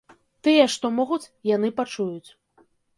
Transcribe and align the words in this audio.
Тыя, 0.47 0.63
што 0.77 0.91
могуць, 1.01 1.29
яны 1.55 1.73
пачуюць. 1.79 2.29